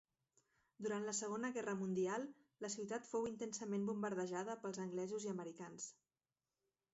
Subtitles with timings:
[0.85, 2.25] Durant la Segona Guerra Mundial
[2.67, 5.93] la ciutat fou intensament bombardejada pels anglesos i americans.